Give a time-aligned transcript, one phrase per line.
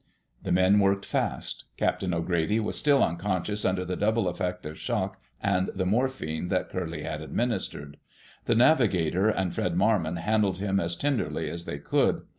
[0.41, 1.65] The men worked fast.
[1.77, 6.71] Captain O'Grady was still unconscious under the double effect of shock and the morphine that
[6.71, 7.97] Curly had administered.
[8.45, 12.23] The navigator and Fred Marmon handled him as tenderly as they could.